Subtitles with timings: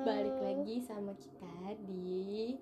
[0.00, 2.56] balik lagi sama kita di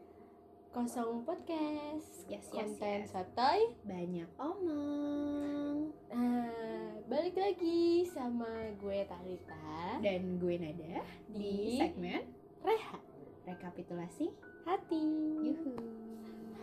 [0.74, 3.14] Kosong Podcast Yes, yes, Konten yes.
[3.14, 5.94] sotoy Banyak omong.
[6.10, 12.26] Nah, balik lagi sama gue Talita Dan gue Nada Di di, segmen
[12.66, 13.06] Rehat
[13.46, 14.34] rekapitulasi.
[14.66, 15.04] Hati
[15.40, 15.78] Yuhu.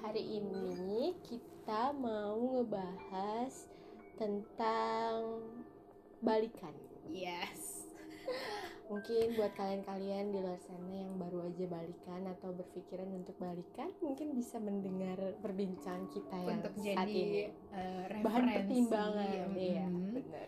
[0.04, 3.72] Hari ini kita mau ngebahas
[4.20, 5.40] tentang
[6.20, 6.76] balikan
[7.08, 7.88] Yes.
[8.86, 14.38] Mungkin buat kalian-kalian di luar sana yang baru aja balikan atau berpikiran untuk balikan, mungkin
[14.38, 16.94] bisa mendengar perbincangan kita yang Untuk saat ini.
[16.94, 17.24] jadi
[17.74, 18.24] eh, referensi.
[18.24, 19.28] bahan pertimbangan.
[19.48, 19.58] Mm.
[19.58, 20.48] Iya, benar.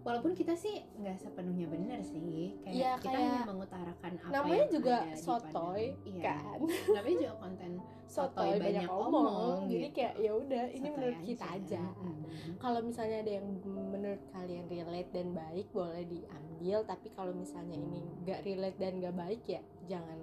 [0.00, 2.56] Walaupun kita sih nggak sepenuhnya benar sih.
[2.62, 5.82] Kayak kita kayak- hanya mengutarakan apa Namanya yang juga ada sotoy.
[6.04, 6.22] Iya.
[6.36, 6.58] kan?
[6.90, 7.72] Namanya juga konten
[8.10, 9.70] Sotoy banyak omong.
[9.70, 9.94] Jadi gitu.
[9.94, 11.84] kayak ya udah, ini Sotoy menurut kita aja.
[11.94, 12.22] Mm.
[12.58, 13.46] Kalau misalnya ada yang
[14.10, 16.82] menurut kalian relate dan baik, boleh diambil.
[16.82, 20.18] Tapi kalau misalnya ini nggak relate dan nggak baik ya jangan.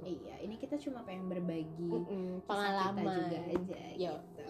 [0.00, 4.14] Iya, ini kita cuma pengen berbagi Mm-mm, kisah pengalaman kita juga aja Yo.
[4.16, 4.44] gitu.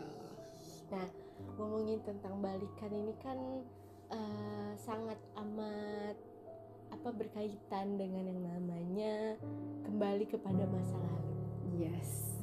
[1.59, 3.39] ngomongin tentang balikan ini kan
[4.15, 6.15] eh, sangat amat
[6.95, 9.35] apa berkaitan dengan yang namanya
[9.83, 11.35] kembali kepada masa lalu.
[11.75, 12.39] Yes.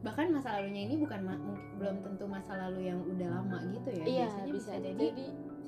[0.00, 1.42] Bahkan masa lalunya ini bukan ma-
[1.76, 4.04] belum tentu masa lalu yang udah lama gitu ya.
[4.06, 5.06] Iya, Biasanya bisa, jadi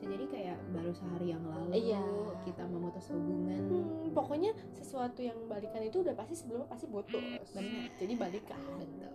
[0.01, 2.03] jadi kayak baru sehari yang lalu Iya.
[2.43, 3.61] kita memutus hubungan.
[3.61, 7.47] hmm, pokoknya sesuatu yang balikan itu udah pasti sebelumnya pasti putus.
[7.53, 7.89] Benar.
[7.97, 8.61] Jadi balikan.
[8.81, 9.13] Betul.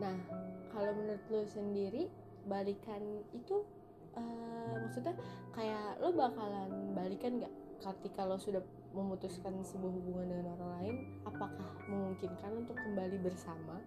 [0.00, 0.16] Nah,
[0.70, 2.08] kalau menurut lo sendiri
[2.40, 3.62] balikan itu
[4.12, 5.14] eh, maksudnya
[5.52, 11.68] kayak lo bakalan balikan nggak ketika lo sudah memutuskan sebuah hubungan dengan orang lain apakah
[11.86, 13.78] memungkinkan untuk kembali bersama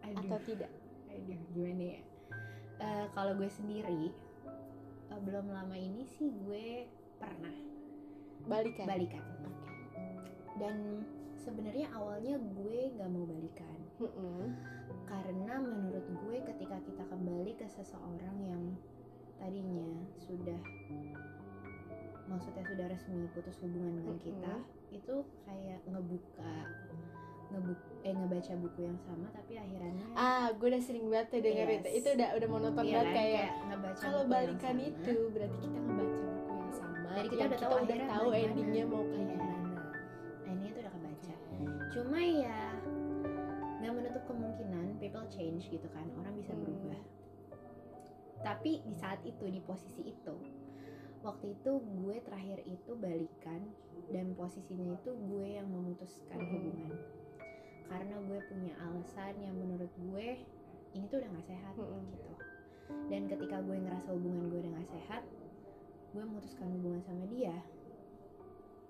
[0.00, 0.70] Aduh, atau tidak
[1.10, 2.00] aduh gimana ya?
[2.78, 4.14] Eh, kalau gue sendiri
[5.12, 6.86] eh, belum lama ini sih gue
[7.20, 7.56] pernah
[8.46, 9.24] balikan balikan.
[10.56, 11.04] Dan
[11.36, 13.76] sebenarnya awalnya gue nggak mau balikan.
[13.96, 14.52] Mm-mm.
[15.08, 18.62] karena menurut gue ketika kita kembali ke seseorang yang
[19.40, 19.88] tadinya
[20.20, 20.60] sudah
[22.28, 24.54] maksudnya sudah resmi putus hubungan dengan kita
[24.92, 26.54] itu kayak ngebuka
[27.48, 31.80] ngebuk eh ngebaca buku yang sama tapi akhirannya ah gue udah sering banget tuh dengerin
[31.80, 31.94] Yes.
[31.96, 34.88] itu udah udah monoton iya banget kan, kayak ngebaca kalau balikan sama.
[34.88, 38.28] itu berarti kita ngebaca buku yang sama Jadi kita yang udah tahu udah akhirnya tahu
[38.32, 39.32] endingnya mau kayak Iya.
[39.32, 39.56] gimana
[40.38, 41.34] nah ini tuh udah kebaca
[41.88, 42.60] cuma ya
[43.76, 46.62] nggak menutup kemungkinan people change gitu kan orang bisa Hmm.
[46.62, 47.02] berubah
[48.38, 50.34] tapi di saat itu di posisi itu
[51.20, 53.62] waktu itu gue terakhir itu balikan
[54.06, 56.50] dan posisinya itu gue yang memutuskan Hmm.
[56.52, 56.92] hubungan
[58.46, 60.28] punya alasan yang menurut gue
[60.92, 62.02] ini tuh udah gak sehat Mm-mm.
[62.08, 62.32] gitu
[63.10, 65.22] dan ketika gue ngerasa hubungan gue udah gak sehat
[66.10, 67.56] gue memutuskan hubungan sama dia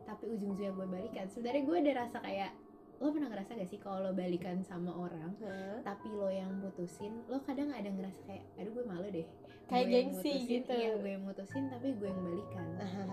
[0.06, 2.52] tapi ujung-ujungnya gue balikan sebenarnya gue ada rasa kayak
[2.96, 5.82] lo pernah ngerasa gak sih kalau lo balikan sama orang Hah?
[5.82, 9.26] tapi lo yang putusin lo kadang ada ngerasa kayak aduh gue malu deh
[9.66, 10.72] Kayak Gue gengsi mutusin, gitu.
[10.78, 12.66] iya gue yang mutusin tapi gue yang balikan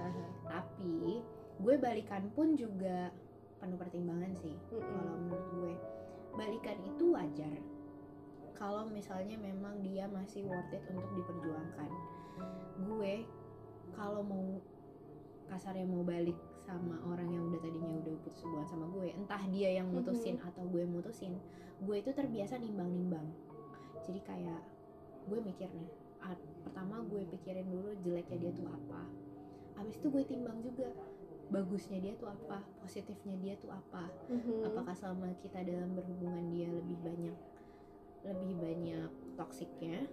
[0.53, 0.93] tapi
[1.57, 3.09] gue balikan pun juga
[3.57, 4.85] penuh pertimbangan sih Mm-mm.
[4.85, 5.73] kalau menurut gue
[6.33, 7.57] balikan itu wajar.
[8.57, 11.89] Kalau misalnya memang dia masih worth it untuk diperjuangkan.
[12.85, 13.25] Gue
[13.93, 14.61] kalau mau
[15.49, 19.69] kasarnya mau balik sama orang yang udah tadinya udah putus hubungan sama gue entah dia
[19.75, 21.35] yang mutusin atau gue mutusin
[21.83, 23.27] gue itu terbiasa nimbang-nimbang.
[24.07, 24.61] Jadi kayak
[25.27, 25.89] gue mikir nih
[26.23, 29.01] ah, pertama gue pikirin dulu jeleknya dia tuh apa.
[29.83, 30.87] Abis itu gue timbang juga
[31.53, 34.65] bagusnya dia tuh apa positifnya dia tuh apa Mhm.
[34.65, 37.35] apakah selama kita dalam berhubungan dia lebih banyak
[38.25, 40.09] lebih banyak toksiknya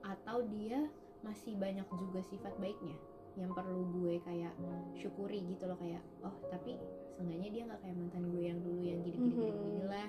[0.00, 0.86] atau dia
[1.20, 2.94] masih banyak juga sifat baiknya
[3.34, 4.54] yang perlu gue kayak
[4.94, 6.78] syukuri gitu loh kayak oh tapi
[7.10, 9.58] seenggaknya dia nggak kayak mantan gue yang dulu yang gini gini Mhm.
[9.58, 10.08] gini lah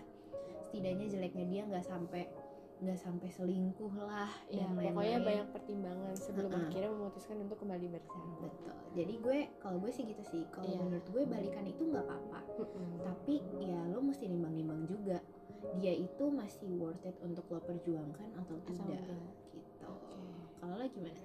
[0.61, 2.29] setidaknya jeleknya dia nggak sampai
[2.77, 5.23] nggak sampai selingkuh lah Ya, dan pokoknya lain-lain.
[5.23, 6.65] banyak pertimbangan sebelum Ha-ha.
[6.65, 8.31] akhirnya memutuskan untuk kembali bersama.
[8.41, 10.79] betul jadi gue kalau gue sih gitu sih kalau Iya.
[10.81, 12.99] menurut gue balikan itu nggak apa-apa Mm-mm.
[13.01, 15.17] tapi ya lo mesti nimbang-nimbang juga
[15.75, 19.33] dia itu masih worth it untuk lo perjuangkan atau tidak enggak.
[19.49, 19.91] gitu
[20.55, 21.19] kalau lo gimana?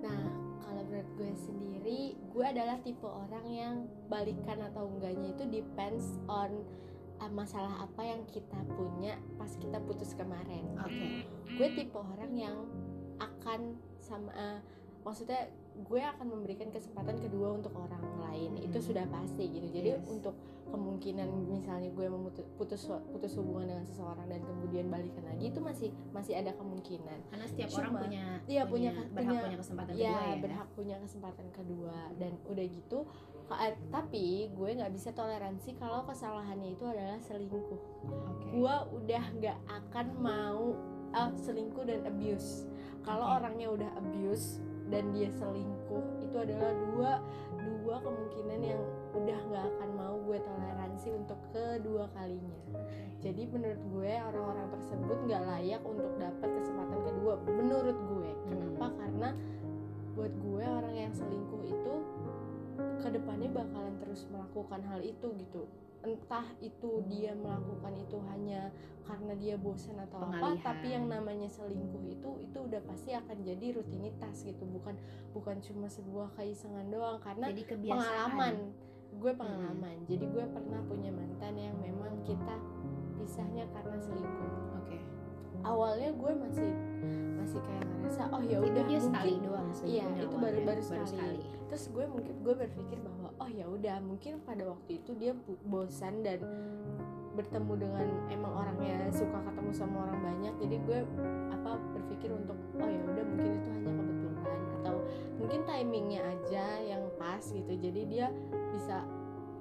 [0.00, 0.22] Nah,
[0.60, 3.74] kalau menurut gue sendiri, gue adalah tipe orang yang
[4.06, 6.62] balikan atau enggaknya itu depends on uh,
[7.32, 10.76] masalah apa yang kita punya pas kita putus kemarin.
[10.76, 11.08] oke
[11.54, 12.56] Gue tipe orang yang
[13.22, 14.58] akan sama uh,
[15.06, 18.84] maksudnya gue akan memberikan kesempatan kedua untuk orang lain itu Mhm.
[18.84, 20.06] sudah pasti gitu jadi Yes.
[20.08, 20.34] untuk
[20.64, 25.90] kemungkinan misalnya gue memutus putus putus hubungan dengan seseorang dan kemudian balikan lagi itu masih
[26.10, 29.98] masih ada kemungkinan karena setiap Cuma, orang punya iya, punya- berhak punya- punya kesempatan ya
[30.08, 32.98] kedua ya berhak punya kesempatan kedua dan udah gitu
[33.46, 38.46] eh, tapi gue nggak bisa toleransi kalau kesalahannya itu adalah selingkuh Oke.
[38.50, 40.74] gue udah nggak akan mau
[41.12, 42.66] ah, selingkuh dan abuse
[43.00, 43.34] kalau Oke.
[43.36, 44.58] orangnya udah abuse
[44.94, 47.10] dan dia selingkuh itu adalah dua
[47.66, 48.80] dua kemungkinan yang
[49.10, 52.58] udah nggak akan mau gue toleransi untuk kedua kalinya.
[53.18, 58.30] Jadi menurut gue orang-orang tersebut nggak layak untuk dapat kesempatan kedua menurut gue.
[58.46, 58.86] Kenapa?
[58.94, 59.34] Karena
[60.14, 61.94] buat gue orang yang selingkuh itu
[63.02, 65.66] ke depannya bakalan terus melakukan hal itu gitu.
[66.04, 68.68] Entah itu dia melakukan itu hanya
[69.08, 70.60] karena dia bosan atau apa Pengalihan.
[70.64, 74.64] tapi yang namanya selingkuh itu itu pasti akan jadi rutinitas gitu.
[74.66, 74.94] Bukan
[75.30, 77.98] bukan cuma sebuah keisengan doang karena Jadi kebiasaan.
[77.98, 78.54] pengalaman.
[79.14, 79.96] Gue pengalaman.
[80.04, 82.56] Jadi gue pernah punya mantan yang memang kita
[83.14, 84.52] pisahnya karena selingkuh.
[84.76, 84.98] Oke.
[85.62, 86.70] awalnya gue masih
[87.34, 91.40] masih kayak ngerasa oh ya udah dia sekali mungkin doang Iya, itu baru- baru sekali.
[91.64, 95.32] terus gue mungkin gue berpikir bahwa oh ya udah mungkin pada waktu itu dia
[95.64, 96.44] bosan dan
[97.34, 100.98] bertemu dengan emang orangnya suka ketemu sama orang banyak jadi gue
[101.50, 104.96] apa berpikir untuk oh ya udah mungkin itu hanya kebetulan atau
[105.40, 107.72] mungkin timingnya aja yang pas gitu.
[107.72, 108.26] Jadi dia
[108.72, 109.02] bisa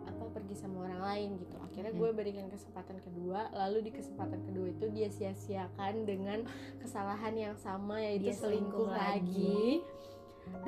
[0.03, 1.55] apa pergi sama orang lain gitu.
[1.63, 6.45] Akhirnya gue berikan kesempatan kedua lalu di kesempatan kedua itu dia sia-siakan dengan
[6.83, 9.63] kesalahan yang sama yaitu Dia selingkuh, selingkuh lagi.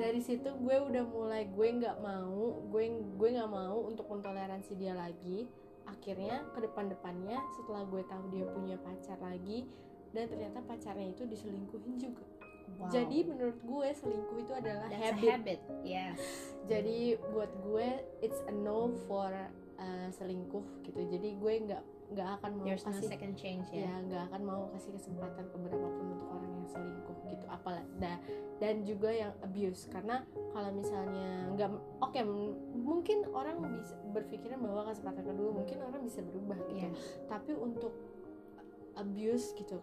[0.00, 4.96] Dari situ gue udah mulai gue nggak mau gue gue nggak mau untuk mentoleransi dia
[4.96, 5.44] lagi
[5.86, 9.66] akhirnya ke depan depannya setelah gue tahu dia punya pacar lagi
[10.10, 12.24] dan ternyata pacarnya itu diselingkuhin juga
[12.66, 12.90] Wow.
[12.90, 15.60] jadi menurut gue selingkuh itu adalah That's habit habit.
[15.86, 16.18] Yes.
[16.66, 17.88] jadi buat gue
[18.18, 19.30] it's a no for
[19.78, 23.82] uh, selingkuh gitu jadi gue nggak nggak akan mau There's no kasih second change ya
[23.82, 23.94] ya.
[24.00, 28.22] nggak akan mau kasih kesempatan ke berapapun untuk orang yang selingkuh gitu apalah da-
[28.56, 34.86] dan juga yang abuse karena kalau misalnya nggak oke m- mungkin orang bisa berpikiran bahwa
[34.86, 36.96] kesempatan kedua mungkin orang bisa berubah gitu Yes.
[37.26, 37.90] tapi untuk
[38.94, 39.76] abuse gitu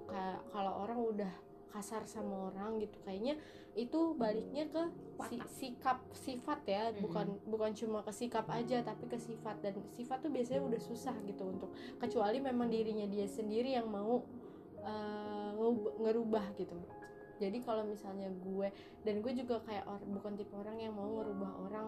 [0.49, 1.33] kalau orang udah
[1.73, 3.01] kasar sama orang gitu.
[3.01, 3.41] Kayaknya
[3.73, 4.83] itu baliknya ke
[5.25, 6.93] si- sikap sifat ya.
[6.93, 7.01] Mhm.
[7.01, 9.57] bukan bukan cuma ke sikap aja tapi ke sifat.
[9.59, 14.21] Dan sifat tuh biasanya udah susah gitu untuk kecuali memang dirinya dia sendiri yang mau
[15.57, 16.77] ngub- ngerubah gitu.
[17.41, 18.69] Jadi kalau misalnya gue
[19.01, 21.87] dan gue juga kayak or, bukan tipe orang yang mau ngerubah orang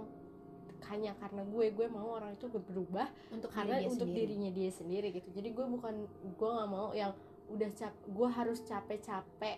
[0.85, 4.25] hanya karena gue gue mau orang itu berubah Untuk karena diri dia untuk sendiri.
[4.25, 5.29] dirinya dia sendiri gitu.
[5.33, 5.95] Jadi gue bukan
[6.35, 7.13] gue nggak mau yang
[7.47, 9.57] udah cap gue harus capek-capek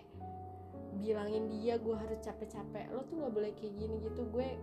[0.98, 4.24] bilangin dia gue harus capek-capek lo tuh nggak boleh kayak gini gitu.
[4.28, 4.56] Gue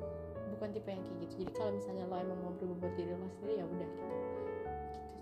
[0.51, 1.33] bukan tipe yang kayak gitu.
[1.41, 4.13] Jadi kalau misalnya lo emang mau berubah buat diri lo sendiri ya udah gitu.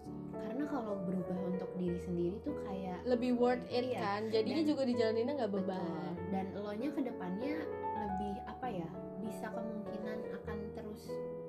[0.03, 4.21] Gitu Karena kalau berubah untuk diri sendiri tuh kayak lebih worth it Iya, kan?
[4.29, 5.65] Jadinya dan- juga dijalaninnya nggak betul.
[5.65, 7.53] beban Dan elonya ke depannya
[7.95, 8.89] lebih apa ya?
[9.19, 11.03] Bisa kemungkinan akan terus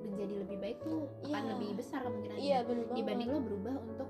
[0.04, 1.50] menjadi lebih baik tuh akan Iya.
[1.50, 2.96] lebih besar kemungkinannya iya bener banget.
[2.96, 4.08] dibanding lo berubah untuk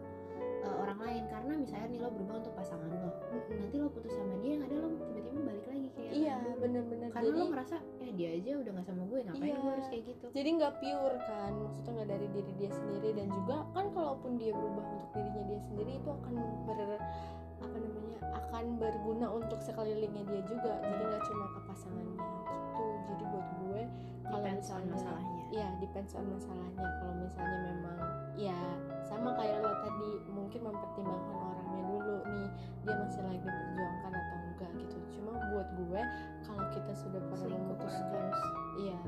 [0.76, 3.56] orang lain karena misalnya nih lo berubah untuk pasangan lo Mm-mm.
[3.58, 6.56] nanti lo putus sama dia yang ada lo tiba-tiba balik lagi kayak iya dulu.
[6.62, 9.56] bener-bener karena jadi lo ngerasa eh dia aja udah nggak sama gue ngapain Iya.
[9.60, 13.26] gue harus kayak gitu jadi nggak pure kan maksudnya nggak dari diri dia sendiri dan
[13.30, 16.32] juga kan kalaupun dia berubah untuk dirinya dia sendiri itu akan
[16.64, 16.78] ber
[17.64, 23.24] apa namanya akan berguna untuk sekelilingnya dia juga jadi nggak cuma ke pasangannya gitu jadi
[23.32, 23.82] buat gue
[24.24, 27.98] kalau misalnya masalahnya ya depends on masalahnya kalau misalnya memang
[28.34, 28.58] ya
[29.06, 32.48] sama kayak lo tadi mungkin mempertimbangkan orangnya dulu nih
[32.82, 36.02] dia masih layak diperjuangkan atau enggak gitu cuma buat gue
[36.42, 38.24] kalau kita sudah pernah selingkuh memutuskan
[38.74, 38.98] Iya,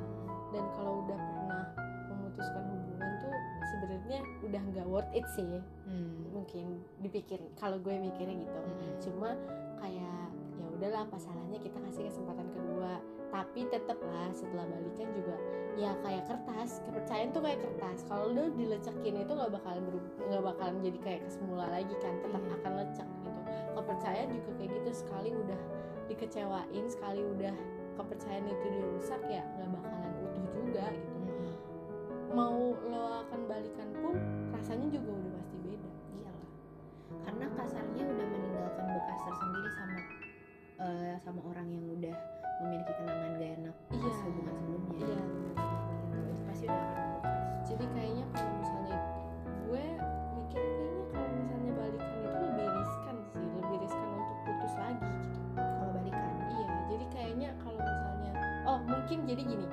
[0.54, 1.66] dan kalau udah pernah
[2.06, 3.34] memutuskan hubungan tuh
[3.74, 5.58] sebenarnya udah nggak worth it sih.
[5.90, 6.30] hmm.
[6.30, 8.58] Mungkin dipikir kalau gue mikirnya gitu.
[8.62, 8.92] Mm-mm.
[9.02, 9.34] Cuma
[9.82, 13.02] kayak ya udahlah apa salahnya kita kasih kesempatan kedua.
[13.30, 15.36] Tapi tetep lah setelah balikan juga
[15.76, 18.00] ya kayak kertas, kepercayaan tuh kayak kertas.
[18.08, 19.84] Kalau udah dilecekin itu nggak bakalan
[20.24, 22.54] nggak bakalan jadi kayak kesemula lagi kan, tetap Iya.
[22.56, 23.40] akan lecek gitu.
[23.76, 24.90] Kepercayaan juga kayak gitu.
[24.96, 25.60] Sekali udah
[26.08, 27.54] dikecewain, sekali udah
[27.96, 31.32] kepercayaan itu dirusak ya nggak bakalan utuh juga gitu.
[32.32, 34.14] Mau lo akan balikan pun
[34.56, 35.90] rasanya juga udah pasti beda.
[36.16, 36.48] Iyalah.
[37.24, 39.98] Karena kasarnya udah meninggalkan bekas tersendiri sama
[40.76, 42.16] eh, sama orang yang udah
[42.58, 44.12] memiliki kenangan gak enak pas Iya.
[44.22, 45.62] hubungan sebelumnya iya Gitu.
[46.26, 47.34] Itu pasti udah akan membekas
[47.66, 48.98] jadi kayaknya kalau misalnya
[49.60, 49.84] gue
[50.36, 55.38] mikir kayaknya kalau misalnya balikan itu lebih riskan sih lebih riskan untuk putus lagi gitu
[55.54, 58.30] kalau balikan iya jadi kayaknya kalau misalnya
[58.64, 59.66] oh mungkin jadi gini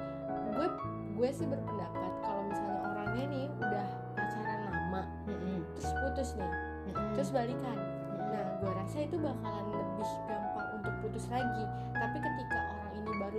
[0.52, 0.68] gue
[1.14, 5.60] gue sih berpendapat kalau misalnya orangnya nih udah pacaran lama Mm-mm.
[5.74, 6.52] terus putus nih
[6.90, 7.10] Mm-mm.
[7.14, 8.30] terus balikan Mm-mm.
[8.34, 11.64] Nah, gue rasa itu bakalan lebih gampang untuk putus lagi.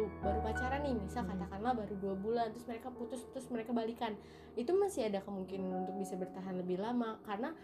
[0.05, 1.31] Baru baru pacaran nih misal Hmm.
[1.33, 4.13] katakanlah baru dua bulan terus mereka putus terus mereka balikan
[4.55, 7.57] itu masih ada kemungkinan untuk bisa bertahan lebih lama karena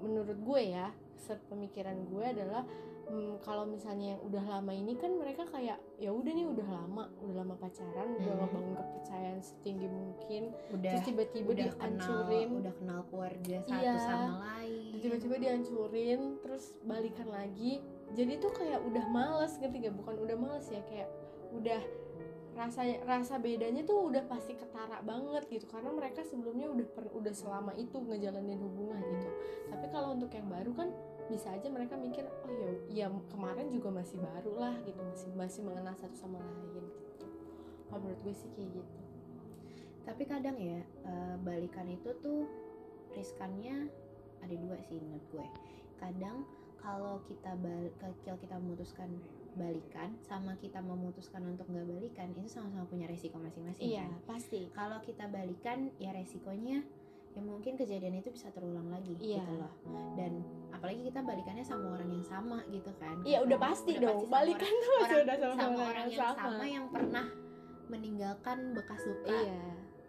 [0.00, 2.62] menurut gue ya sepemikiran gue adalah
[3.06, 7.04] hmm, kalau misalnya yang udah lama ini kan mereka kayak ya udah nih udah lama
[7.20, 8.40] udah lama pacaran udah Hmm.
[8.42, 10.42] ngebangun kepercayaan setinggi mungkin
[10.72, 13.94] udah terus tiba-tiba udah kenal dihancurin udah kenal keluarga satu Iya.
[13.96, 17.72] sama lain Terus tiba-tiba dihancurin terus balikan lagi
[18.10, 21.06] jadi tuh kayak udah males ngerti gak bukan udah males ya kayak
[21.54, 21.80] udah
[22.58, 25.66] rasanya rasa bedanya tuh udah pasti ketara banget gitu.
[25.70, 29.30] Karena mereka sebelumnya udah per- udah selama itu ngejalanin hubungan gitu.
[29.70, 30.90] Tapi kalau untuk yang baru kan
[31.30, 34.98] bisa aja mereka mikir oh ya ya kemarin juga masih baru lah gitu.
[34.98, 36.82] Masih masih mengenal satu sama lain gitu.
[37.88, 38.98] Kalau menurut gue sih kayak gitu.
[40.02, 42.48] Tapi kadang ya eh, balikan itu tuh
[43.14, 43.86] riskannya
[44.42, 45.46] ada dua sih menurut gue.
[46.02, 46.42] Kadang
[46.78, 47.90] kalau kita bal
[48.24, 49.10] kalau kita memutuskan
[49.58, 54.38] balikan sama kita memutuskan untuk nggak balikan itu sama-sama punya resiko masing-masing iya kan?
[54.38, 56.86] pasti kalau kita balikan ya resikonya
[57.34, 59.38] ya mungkin kejadian itu bisa terulang lagi Iya.
[59.38, 59.72] gitu loh
[60.14, 64.02] dan apalagi kita balikannya sama orang yang sama gitu kan iya udah Sama- pasti udah
[64.06, 67.26] dong sama balikan tuh orang, pasti udah sama, sama orang, orang yang sama yang pernah
[67.86, 69.60] meninggalkan bekas luka iya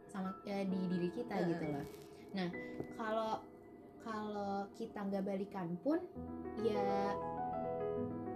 [0.05, 1.49] sama ya, di diri kita Heeh.
[1.53, 1.85] gitu loh.
[2.33, 2.49] Nah,
[2.97, 3.31] kalau
[4.01, 6.01] kalau kita nggak balikan pun
[6.59, 7.13] ya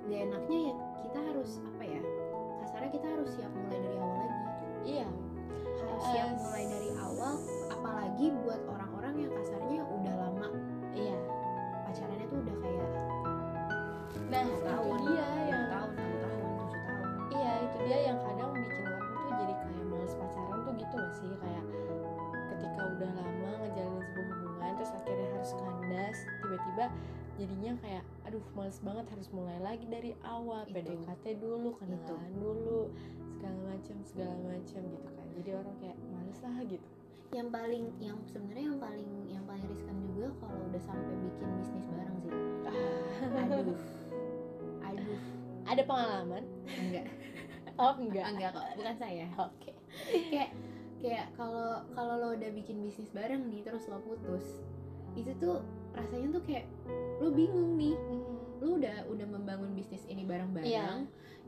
[0.04, 2.02] gak enaknya ya kita harus apa ya?
[2.60, 4.40] Kasarnya kita harus siap mulai dari awal lagi.
[4.84, 5.08] iya
[5.84, 7.34] Harus siap Eh, mulai dari awal
[7.70, 10.48] apalagi buat orang-orang yang kasarnya udah lama
[10.94, 11.18] iya
[11.84, 12.90] pacarannya tuh udah kayak
[14.30, 17.12] nah tahun, dia yang tahun, enam tahun, tujuh tahun.
[17.32, 21.14] iya itu dia yang kadang bikin orang tuh jadi kayak males pacaran tuh gitu gak
[21.14, 21.66] sih kayak
[22.50, 26.86] ketika udah lama ngejalanin sebuah hubungan terus akhirnya harus kandas tiba-tiba
[27.36, 28.04] jadinya kayak
[28.34, 30.74] aduh males banget harus mulai lagi dari awal Itu.
[30.74, 32.90] PDKT dulu kenalan dulu
[33.30, 36.88] segala macam segala macam gitu kan jadi orang kayak males lah gitu
[37.30, 41.86] Yang paling yang sebenarnya yang paling yang paling riskan juga kalau udah sampai bikin bisnis
[41.94, 42.34] bareng sih.
[43.54, 43.80] Aduh.
[44.82, 45.22] Aduh.
[45.70, 47.06] ada pengalaman Enggak.
[47.78, 49.72] oh enggak enggak kok bukan saya oke
[50.10, 50.50] kayak
[50.98, 54.66] kayak kalau kalau lo udah bikin bisnis bareng nih terus lo putus
[55.14, 55.62] itu tuh
[55.94, 56.66] rasanya tuh kayak
[57.20, 57.96] lo bingung nih.
[58.60, 61.04] Lo udah udah membangun bisnis ini bareng-bareng Iya.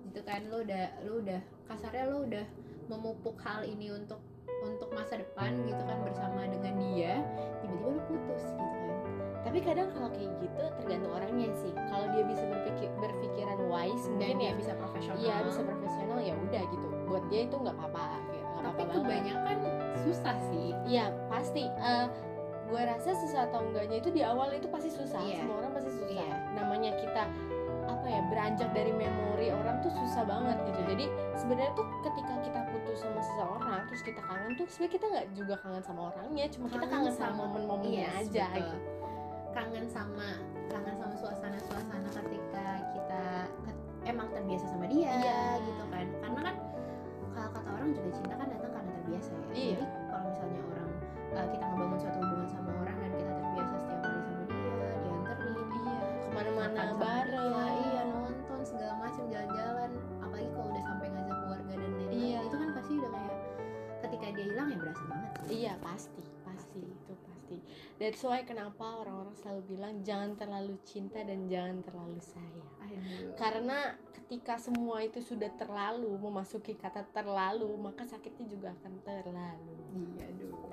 [0.05, 0.45] gitu kan.
[0.47, 2.45] Lo udah lo udah kasarnya lo udah
[2.85, 4.21] memupuk hal ini untuk
[4.61, 7.21] untuk masa depan gitu kan bersama dengan dia.
[7.61, 8.97] Tiba-tiba lo putus gitu kan.
[9.45, 11.73] Tapi kadang kalau kayak gitu tergantung orangnya sih.
[11.87, 15.21] Kalau dia bisa berpikir berpikiran wise dan mungkin dia ya bisa profesional.
[15.21, 16.85] Iya bisa profesional ya udah gitu.
[17.05, 19.01] Buat dia itu nggak apa-apa gitu, nggak tapi apa-apa banget.
[19.05, 19.57] kebanyakan
[20.01, 20.69] susah sih.
[20.85, 21.63] Iya pasti.
[21.69, 22.05] Eh,
[22.65, 25.37] gue rasa susah atau enggaknya itu di awal itu pasti susah Iya.
[25.39, 26.33] semua orang pasti susah Iya.
[26.53, 27.23] namanya kita
[27.85, 30.87] apa ya beranjak dari memori orang tuh susah banget gitu Iya.
[30.91, 31.05] jadi
[31.35, 35.55] sebenarnya tuh ketika kita putus sama seseorang terus kita kangen tuh sebenarnya kita nggak juga
[35.59, 38.57] kangen sama orangnya cuma kita Kangen kangen sama sama- momen-momennya Yes, aja betul.
[38.57, 38.77] gitu
[39.51, 40.27] kangen sama
[40.67, 43.23] kangen sama suasana-suasana ketika kita
[44.03, 45.41] emang terbiasa sama dia Iya.
[45.63, 46.55] gitu kan karena kan
[47.31, 49.77] kalau kata orang juga cinta kan datang karena terbiasa ya Iya.
[49.77, 50.89] jadi kalau misalnya orang
[51.31, 52.19] uh, kita ngebangun suatu
[56.73, 57.53] sama bareng.
[57.53, 59.89] dia, iya nonton segala macam jalan-jalan.
[60.21, 62.11] Apalagi kalau udah sampai ngajak keluarga dan lain-lain.
[62.15, 62.39] Iya.
[62.45, 63.37] itu kan pasti udah kayak
[64.05, 65.29] ketika dia hilang ya berasa banget.
[65.45, 67.57] Sih Iya pasti, pasti itu pasti.
[68.01, 72.69] That's why kenapa orang-orang selalu bilang jangan terlalu cinta dan jangan terlalu sayang.
[73.35, 79.75] Karena ketika semua itu sudah terlalu memasuki kata terlalu, maka sakitnya juga akan terlalu.
[79.95, 80.25] iya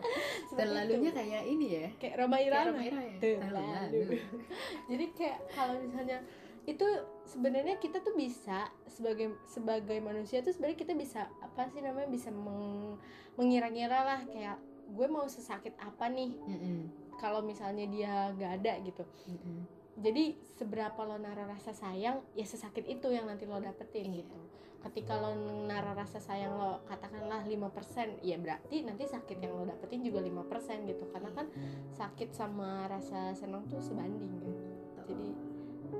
[0.49, 1.19] Seperti terlalunya itu.
[1.19, 2.69] kayak ini ya kayak Roma Kayak Irama.
[2.71, 3.16] Roma Irama ya?
[3.21, 4.02] Terlalu.
[4.90, 6.19] Jadi kayak kalau misalnya
[6.62, 6.87] itu
[7.26, 12.31] sebenarnya kita tuh bisa sebagai sebagai manusia tuh sebenarnya kita bisa apa sih namanya bisa
[12.31, 12.95] meng,
[13.35, 17.01] mengira-ngira lah kayak gue mau sesakit apa nih Mm-mm.
[17.23, 19.07] Kalau misalnya dia gak ada gitu.
[19.31, 19.62] Mm-mm.
[19.93, 24.25] jadi seberapa lo naruh rasa sayang ya sesakit itu yang nanti lo dapetin Iya.
[24.26, 24.41] gitu.
[24.83, 25.31] Ketika lo
[25.69, 30.91] naruh rasa sayang lo katakanlah 5% ya berarti nanti sakit yang lo dapetin juga 5%
[30.91, 31.05] gitu.
[31.12, 31.47] Karena kan
[31.93, 34.52] sakit sama rasa senang tuh sebanding kan.
[35.07, 35.51] Jadi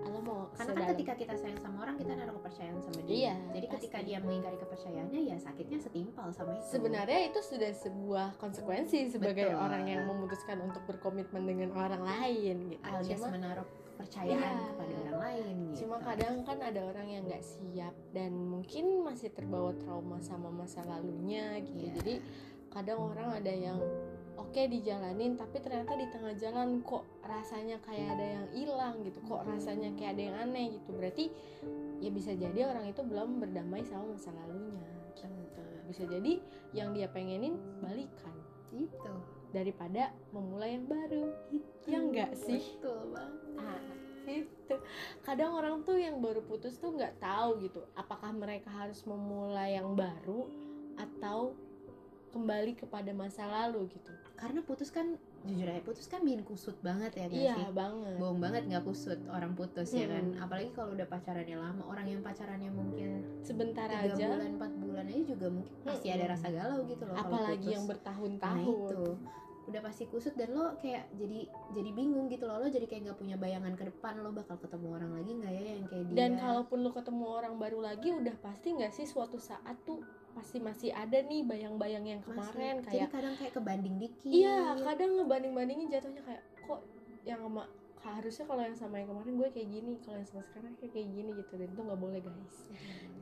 [0.03, 3.35] lo mau karena kan ketika kita sayang sama orang kita naruh kepercayaan sama dia Iya,
[3.53, 4.09] jadi ketika pasti.
[4.09, 9.61] dia mengingkari kepercayaannya ya sakitnya setimpal sama itu sebenarnya itu sudah sebuah konsekuensi sebagai Betul.
[9.61, 14.67] orang yang memutuskan untuk berkomitmen dengan orang lain gitu alias cuma menaruh kepercayaan Iya.
[14.69, 19.31] kepada orang lain gitu Cuma kadang kan ada orang yang nggak siap dan mungkin masih
[19.31, 21.87] terbawa trauma sama masa lalunya gitu.
[21.87, 21.95] Iya.
[21.99, 22.15] Jadi
[22.69, 23.79] kadang orang ada yang
[24.43, 29.19] oke dijalanin tapi ternyata di tengah jalan kok rasanya kayak ada yang hilang gitu.
[29.23, 29.51] Kok Hmm.
[29.55, 30.91] rasanya kayak ada yang aneh gitu.
[30.91, 31.31] Berarti
[32.03, 34.83] ya bisa jadi orang itu belum berdamai sama masa lalunya
[35.15, 36.33] gitu bisa jadi
[36.73, 38.33] yang dia pengenin balikan
[38.73, 39.15] itu
[39.53, 42.59] daripada memulai yang baru itu Ya enggak sih?
[42.81, 43.81] betul banget ah
[44.23, 44.75] itu
[45.27, 49.93] kadang orang tuh yang baru putus tuh nggak tahu gitu apakah mereka harus memulai yang
[49.93, 50.49] baru
[50.97, 51.53] atau
[52.33, 57.13] kembali kepada masa lalu gitu karena putus kan jujur aja putus kan bikin kusut banget
[57.19, 57.75] ya iya sih?
[57.75, 58.15] banget.
[58.19, 60.25] Bohong banget nggak kusut orang putus ya kan?
[60.35, 60.43] Hmm.
[60.43, 63.11] apalagi kalau udah pacarannya lama orang yang pacarannya mungkin
[63.43, 64.27] sebentar tiga aja.
[64.35, 67.75] bulan empat bulan aja juga mungkin pasti ada rasa galau gitu loh apalagi putus.
[67.75, 69.05] yang nah bertahun-tahun itu.
[69.63, 72.59] Udah pasti kusut dan lo kayak jadi jadi bingung gitu loh.
[72.59, 75.63] Lo jadi kayak nggak punya bayangan ke depan lo bakal ketemu orang lagi nggak ya
[75.63, 76.17] yang kayak dia?
[76.19, 80.59] dan kalaupun lu ketemu orang baru lagi udah pasti nggak sih suatu saat tuh pasti
[80.59, 82.33] masih ada nih bayang-bayang yang Masih.
[82.33, 84.29] kemarin jadi kayak kadang kayak kebanding dikit.
[84.33, 86.81] Iya kadang ngebanding-bandingin jatuhnya kayak kok
[87.23, 87.65] yang sama
[88.03, 91.09] harusnya kalau yang sama yang kemarin gue kayak gini kalau yang sama sekarang kayak kayak
[91.15, 91.53] gini gitu.
[91.55, 92.57] Dan itu nggak boleh guys.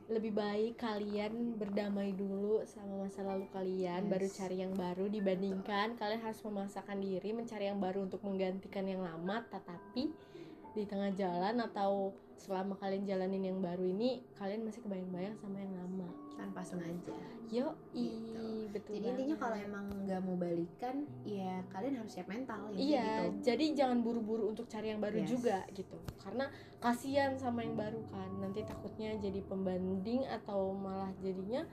[0.09, 4.11] Lebih baik kalian berdamai dulu sama masa lalu kalian Yes.
[4.11, 9.03] baru cari yang baru dibandingkan kalian harus memaksakan diri mencari yang baru untuk menggantikan yang
[9.05, 10.11] lama tetapi
[10.71, 15.75] di tengah jalan atau selama kalian jalanin yang baru ini kalian masih kebayang-bayang sama yang
[15.77, 16.09] lama
[16.41, 17.13] tanpa sengaja
[17.47, 18.71] yo Gitu.
[18.71, 23.03] betul jadi intinya kalau emang nggak mau balikan ya kalian harus siap mental intinya Iya,
[23.27, 25.29] gitu jadi jangan buru-buru untuk cari yang baru Yes.
[25.29, 25.97] juga gitu.
[26.17, 26.47] Karena
[26.79, 28.29] kasihan sama yang baru kan.
[28.39, 31.67] Nanti takutnya jadi pembanding atau malah jadinya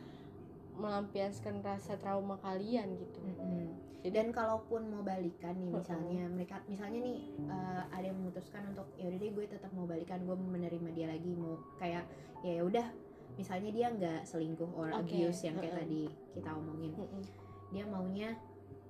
[0.75, 3.19] melampiaskan rasa trauma kalian gitu.
[3.21, 3.67] Mm-mm.
[3.99, 8.87] Jadi- dan kalaupun mau balikan nih misalnya mereka misalnya nih eh, ada yang memutuskan untuk
[8.95, 12.07] ya udah deh gue tetap mau balikan gue mau menerima dia lagi mau kayak
[12.41, 12.87] ya udah
[13.38, 15.83] misalnya dia nggak selingkuh or Oke, abuse yang kayak mm-mm.
[15.87, 16.02] tadi
[16.35, 17.23] kita omongin Mm-mm.
[17.71, 18.28] dia maunya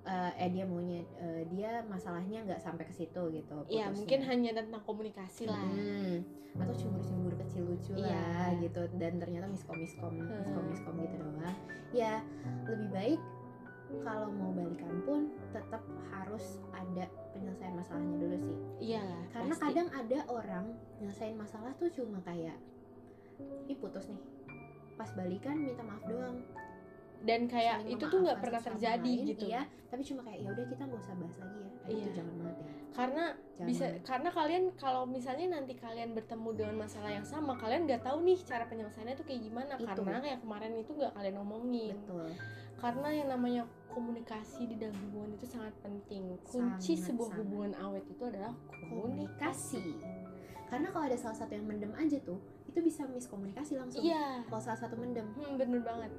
[0.01, 4.51] eh, eh dia maunya eh, dia masalahnya nggak sampai ke situ gitu Iya, mungkin hanya
[4.55, 5.61] tentang komunikasi lah.
[5.61, 6.25] Hmm,
[6.57, 8.09] atau cemburu-cemburu kecil lucu Iya.
[8.09, 11.55] lah gitu dan ternyata miskom miskom miskom miskom gitu doang
[11.91, 12.25] ya
[12.65, 13.21] lebih baik
[14.01, 18.57] kalau mau balikan pun tetap harus ada penyelesaian masalahnya dulu sih
[18.93, 19.63] Iya, karena pasti.
[19.63, 20.65] kadang ada orang
[20.97, 22.57] nyelesain masalah tuh cuma kayak
[23.63, 24.19] ini putus nih
[24.99, 26.43] pas balikan minta maaf doang
[27.19, 29.45] dan kayak saling itu tuh nggak pernah terjadi lain, gitu.
[29.47, 32.03] iya tapi cuma kayak ya udah kita nggak usah bahas lagi ya Kayak Iya.
[32.03, 33.23] itu jangan banget ya Karena
[33.55, 38.03] jangan bisa karena kalian kalau misalnya nanti kalian bertemu dengan masalah yang sama, kalian nggak
[38.03, 40.01] tahu nih cara penyelesaiannya tuh kayak gimana Itu.
[40.03, 41.95] karena yang kemarin itu nggak kalian omongin.
[41.95, 42.27] betul
[42.79, 47.39] karena yang namanya komunikasi di dalam hubungan itu sangat penting kunci Sangat, sebuah sangat.
[47.43, 49.83] hubungan awet itu adalah komunikasi komunikasi
[50.69, 52.37] karena kalau ada salah satu yang mendem aja tuh
[52.69, 54.05] itu bisa miskomunikasi langsung.
[54.05, 54.45] Iya.
[54.45, 55.25] Kalau salah satu mendem.
[55.33, 56.11] Hmm, bener banget.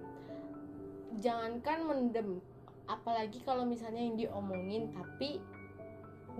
[1.22, 2.28] Jangankan mendem
[2.90, 5.38] apalagi kalau misalnya yang diomongin tapi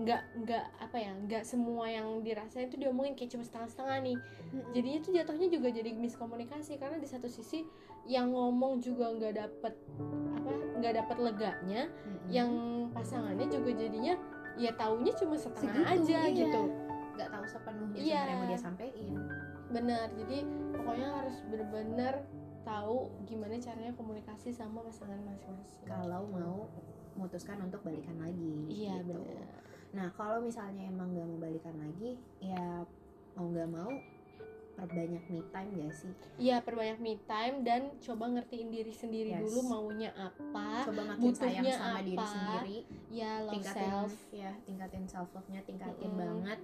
[0.01, 4.17] nggak nggak apa ya nggak semua yang dirasain itu diomongin kayak cuma setengah-setengah nih.
[4.75, 7.63] Jadinya tuh jatuhnya juga jadi miskomunikasi karena di satu sisi
[8.09, 9.73] yang ngomong juga nggak dapet
[10.35, 12.27] apa nggak dapet leganya Mm-mm.
[12.33, 12.51] yang
[12.97, 14.17] pasangannya juga jadinya
[14.57, 16.35] ya taunya cuma setengah Segitu, aja iya.
[16.43, 16.61] gitu
[17.21, 18.09] nggak tahu sepenuhnya Iya.
[18.17, 19.13] sebenarnya mau dia sampein
[19.69, 20.37] benar jadi
[20.73, 22.15] pokoknya harus benar-benar
[22.61, 26.65] tahu gimana caranya komunikasi sama pasangan masing-masing kalau mau
[27.13, 29.17] memutuskan untuk balikan lagi iya gitu.
[29.17, 32.81] benar nah kalau misalnya emang nggak mau balikan lagi ya
[33.31, 33.91] mau nggak mau
[34.71, 39.43] perbanyak me time gak sih iya perbanyak me time dan coba ngertiin diri sendiri Yes.
[39.43, 42.25] dulu maunya apa coba makin sayang butuhnya sama diri apa?
[42.25, 42.77] sendiri
[43.09, 46.17] ya love tingkatin self ya tingkatin self love nya tingkatin Mm-mm.
[46.17, 46.59] banget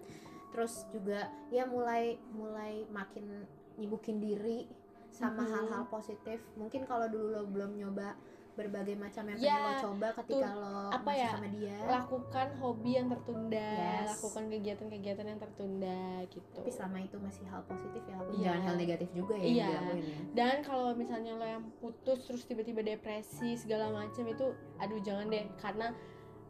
[0.50, 4.66] terus juga ya mulai mulai makin nyibukin diri
[5.10, 5.52] sama Mm-mm.
[5.52, 8.16] hal-hal positif mungkin kalau dulu lo belum nyoba
[8.54, 12.48] berbagai macam yang Ya, pengen lo coba ketika lo apa masih ya, sama dia lakukan
[12.58, 14.08] hobi yang tertunda Yes.
[14.10, 18.34] lakukan kegiatan-kegiatan yang tertunda gitu tapi selama itu masih hal positif ya lakuin.
[18.34, 18.44] Iya.
[18.44, 19.54] jangan hal negatif juga ya Iya.
[19.54, 24.46] yang dilakuin ya dan kalau misalnya lo yang putus terus tiba-tiba depresi segala macam itu
[24.78, 25.94] aduh jangan deh karena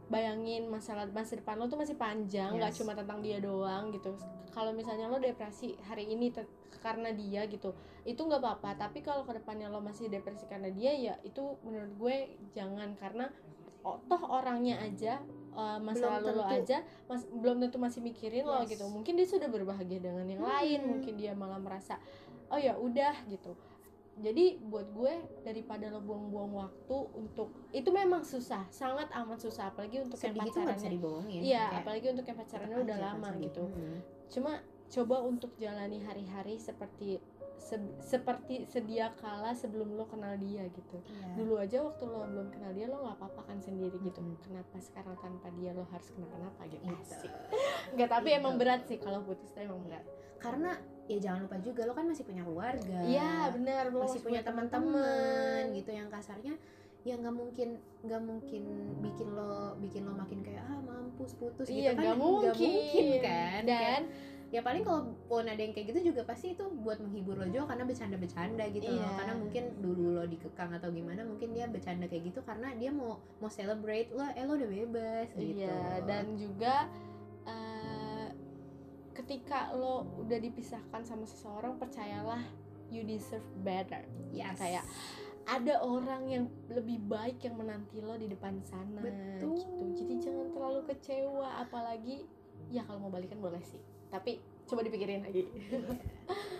[0.08, 2.80] bayangin masalah masa depan lo tuh masih panjang nggak Yes.
[2.80, 4.16] cuma tentang dia doang gitu.
[4.50, 6.32] Kalau misalnya lo depresi hari ini
[6.80, 8.88] karena dia gitu itu nggak apa-apa.
[8.88, 12.16] Tapi kalau ke depannya lo masih depresi karena dia ya itu menurut gue
[12.56, 12.96] jangan.
[12.96, 13.28] Karena
[13.84, 15.20] oh, toh orangnya aja
[15.52, 18.72] eh, masa Belum lalu lo aja mas, belum tentu masih mikirin lo Yes.
[18.74, 18.88] gitu.
[18.88, 20.88] Mungkin dia sudah berbahagia dengan yang lain Hmm.
[20.96, 22.00] mungkin dia malah merasa
[22.48, 23.52] oh ya udah gitu
[24.18, 29.98] jadi buat gue daripada lo buang-buang waktu untuk itu memang susah sangat amat susah apalagi
[29.98, 30.90] untuk yang sedih bisa pacarannya
[31.38, 33.42] iya Kayak apalagi untuk yang pacarannya udah lama sedih.
[33.44, 33.98] gitu Mm.
[34.28, 34.52] cuma
[34.88, 37.20] coba untuk jalani hari-hari seperti
[37.58, 41.34] se- seperti sedia kala sebelum lo kenal dia gitu Iya.
[41.34, 44.38] dulu aja waktu lo belum kenal dia lo nggak apa-apa kan sendiri gitu Mm-mm.
[44.40, 46.86] kenapa sekarang tanpa dia lo harus kenapa-napa gitu.
[46.88, 47.30] Asik.
[47.92, 48.38] nggak tapi Gitu.
[48.38, 50.02] emang berat sih kalau putus tuh emang berat
[50.38, 52.98] karena ya jangan lupa juga lo kan masih punya keluarga.
[53.08, 56.54] Iya benar masih punya teman-teman gitu yang kasarnya
[57.06, 57.68] ya nggak mungkin
[58.04, 58.64] nggak mungkin
[59.00, 62.02] bikin lo bikin lo makin kayak ah mampus putus iya gitu kan?
[62.04, 62.52] nggak mungkin.
[62.52, 63.60] mungkin kan?
[63.64, 67.36] Dan Kayak, ya paling kalau pun ada yang kayak gitu juga pasti itu buat menghibur
[67.36, 69.00] lo juga karena bercanda-bercanda gitu loh.
[69.00, 69.10] Iya.
[69.16, 73.16] karena mungkin dulu lo dikekang atau gimana mungkin dia bercanda kayak gitu karena dia mau
[73.40, 75.64] mau celebrate lo eh lo udah bebas gitu.
[75.64, 76.88] Iya, dan juga
[79.28, 82.40] ketika lo udah dipisahkan sama seseorang, percayalah
[82.88, 84.00] you deserve better.
[84.32, 84.56] yes.
[84.56, 84.80] kayak
[85.44, 89.52] Ada orang yang lebih baik yang menanti lo di depan sana Betul.
[89.60, 89.84] gitu.
[90.00, 92.24] Jadi jangan terlalu kecewa apalagi
[92.68, 93.80] ya kalau mau balikan boleh sih.
[94.08, 95.44] Tapi coba dipikirin lagi.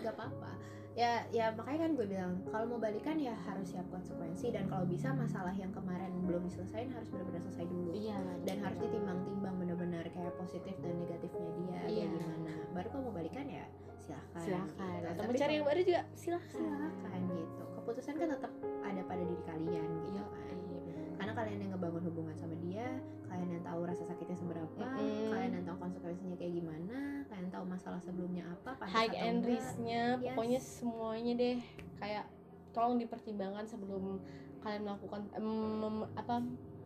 [0.05, 0.53] gak apa-apa
[0.97, 4.83] ya ya makanya kan gue bilang kalau mau balikan ya harus siap konsekuensi dan kalau
[4.83, 10.03] bisa masalah yang kemarin belum diselesain harus benar-benar selesai dulu Iya, dan harus ditimbang-timbang benar-benar
[10.11, 11.79] kayak positif dan negatifnya dia Iya.
[11.87, 13.65] kayak gimana baru kalau mau balikan ya
[13.99, 14.89] silahkan silakan.
[14.95, 15.05] gitu.
[15.05, 16.49] Atau Tapi mencari yang baru juga silakan.
[16.55, 18.51] silakan gitu keputusan kan tetap
[18.81, 22.85] ada pada diri kalian gitu kan iya, karena kalian yang ngebangun hubungan sama dia
[23.25, 25.29] kalian yang tahu rasa sakitnya seberapa Mm-mm.
[25.29, 29.49] kalian yang tahu konsekuensinya kayak gimana kalian tahu masalah sebelumnya apa high and enggak.
[29.51, 30.25] risk-nya Yes.
[30.27, 31.57] pokoknya semuanya deh
[31.95, 32.25] kayak
[32.69, 34.21] tolong dipertimbangkan sebelum
[34.59, 35.45] kalian melakukan em,
[35.79, 36.35] mem- apa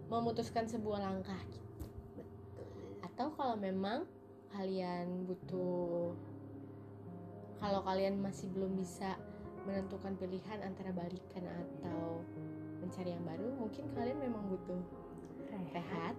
[0.06, 1.84] memutuskan sebuah langkah gitu.
[2.16, 2.24] Betul.
[3.02, 4.08] atau kalau memang
[4.54, 6.14] kalian butuh
[7.58, 9.18] kalau kalian masih belum bisa
[9.64, 12.22] menentukan pilihan antara balikan atau
[12.84, 14.82] mencari yang baru mungkin kalian memang butuh
[15.74, 16.14] rehat